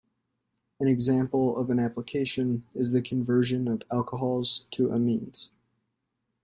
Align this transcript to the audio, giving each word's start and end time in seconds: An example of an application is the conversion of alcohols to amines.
An 0.79 0.87
example 0.87 1.55
of 1.55 1.69
an 1.69 1.77
application 1.77 2.65
is 2.73 2.91
the 2.91 3.03
conversion 3.03 3.67
of 3.67 3.83
alcohols 3.91 4.65
to 4.71 4.87
amines. 4.87 5.49